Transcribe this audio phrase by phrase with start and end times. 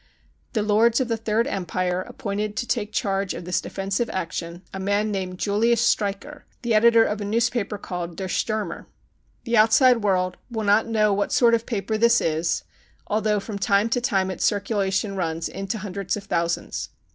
[0.53, 4.79] The lords of the Third Empire appointed to take charge of this defensive action a
[4.79, 8.87] man named Julius Streicher, the editor of a newspaper called Der Sturmer.
[9.43, 12.63] The outside world will not know what sort of a paper this is
[13.05, 16.89] although from time to time its circulation runs into hundreds of thousands.